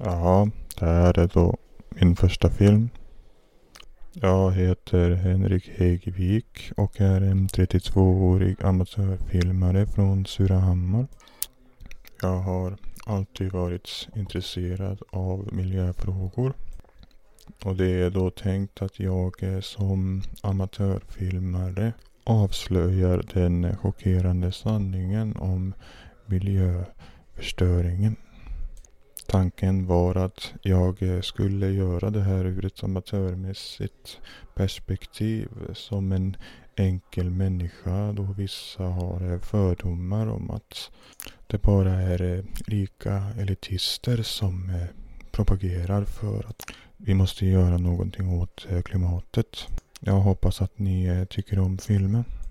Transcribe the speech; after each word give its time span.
Jaha, 0.00 0.50
det 0.78 0.86
här 0.86 1.18
är 1.18 1.30
då 1.34 1.56
min 1.88 2.16
första 2.16 2.50
film. 2.50 2.88
Jag 4.12 4.52
heter 4.52 5.10
Henrik 5.10 5.70
Häggvik 5.76 6.72
och 6.76 7.00
är 7.00 7.20
en 7.20 7.48
32-årig 7.48 8.64
amatörfilmare 8.64 9.86
från 9.86 10.26
Surahammar. 10.26 11.06
Jag 12.22 12.38
har 12.38 12.76
alltid 13.06 13.52
varit 13.52 14.08
intresserad 14.16 15.02
av 15.10 15.48
miljöfrågor. 15.52 16.52
Och 17.64 17.76
det 17.76 17.90
är 17.90 18.10
då 18.10 18.30
tänkt 18.30 18.82
att 18.82 19.00
jag 19.00 19.34
som 19.60 20.22
amatörfilmare 20.42 21.92
avslöjar 22.24 23.24
den 23.34 23.76
chockerande 23.76 24.52
sanningen 24.52 25.36
om 25.36 25.74
miljöförstöringen. 26.26 28.16
Tanken 29.30 29.86
var 29.86 30.14
att 30.14 30.52
jag 30.62 31.02
eh, 31.02 31.20
skulle 31.20 31.70
göra 31.70 32.10
det 32.10 32.20
här 32.20 32.44
ur 32.44 32.64
ett 32.64 32.84
amatörmässigt 32.84 34.20
perspektiv 34.54 35.48
som 35.74 36.12
en 36.12 36.36
enkel 36.76 37.30
människa 37.30 38.12
då 38.12 38.22
vissa 38.22 38.82
har 38.82 39.32
eh, 39.32 39.40
fördomar 39.40 40.26
om 40.26 40.50
att 40.50 40.90
det 41.46 41.62
bara 41.62 41.92
är 41.92 42.22
eh, 42.22 42.44
rika 42.66 43.22
elitister 43.38 44.22
som 44.22 44.86
propagerar 45.30 46.04
för 46.04 46.46
att 46.48 46.62
vi 46.96 47.14
måste 47.14 47.46
göra 47.46 47.78
någonting 47.78 48.28
åt 48.40 48.66
klimatet. 48.84 49.66
Jag 50.00 50.20
hoppas 50.20 50.62
att 50.62 50.78
ni 50.78 51.26
tycker 51.30 51.58
om 51.58 51.78
filmen. 51.78 52.24